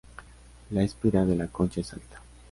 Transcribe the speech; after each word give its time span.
La 0.71 0.81
espira 0.81 1.25
de 1.25 1.35
la 1.35 1.45
concha 1.49 1.81
es 1.81 1.93
alta. 1.93 2.23